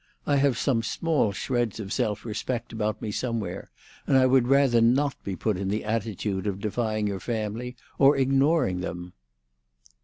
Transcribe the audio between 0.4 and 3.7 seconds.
some small shreds of self respect about me somewhere,